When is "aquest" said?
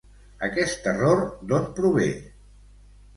0.45-0.87